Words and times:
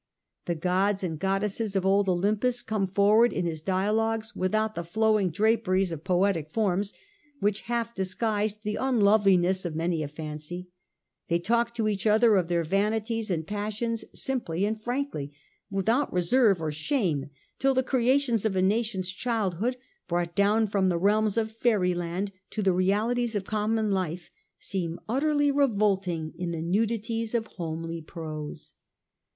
The 0.45 0.55
gods 0.55 1.03
and 1.03 1.19
goddesses 1.19 1.75
of 1.75 1.85
old 1.85 2.09
Olympus 2.09 2.63
come 2.63 2.87
fonvard 2.87 3.31
in 3.31 3.45
his 3.45 3.61
dialogues 3.61 4.35
without 4.35 4.73
the 4.73 4.83
flowing 4.83 5.29
draperies 5.29 5.91
of 5.91 6.03
poetic 6.03 6.49
forms 6.49 6.91
which 7.39 7.61
half 7.69 7.93
disguised 7.93 8.61
the 8.63 8.77
unloveliness 8.77 9.63
of 9.63 9.75
many 9.75 10.01
a 10.01 10.07
fancy; 10.07 10.71
ihey 11.29 11.43
talk 11.43 11.75
to 11.75 11.87
each 11.87 12.07
other 12.07 12.35
of 12.35 12.47
their 12.47 12.63
vanities 12.63 13.29
and 13.29 13.45
passions 13.45 14.03
simply 14.11 14.65
and 14.65 14.81
frankly, 14.81 15.33
without 15.69 16.11
reserve 16.11 16.59
or 16.59 16.71
shame, 16.71 17.29
till 17.59 17.75
the 17.75 17.83
creations 17.83 18.43
of 18.43 18.55
a 18.55 18.61
nation's 18.63 19.11
childhood, 19.11 19.77
brought 20.07 20.35
down 20.35 20.65
from 20.65 20.89
the 20.89 20.97
realms 20.97 21.37
of 21.37 21.51
fairyland 21.57 22.31
to 22.49 22.63
the 22.63 22.73
realities 22.73 23.35
of 23.35 23.43
common 23.43 23.91
life, 23.91 24.31
seem 24.57 24.99
utterly 25.07 25.51
revolting 25.51 26.33
in 26.39 26.49
the 26.49 26.57
nudities 26.63 27.35
of 27.35 27.45
homely 27.45 28.01
prose. 28.01 28.73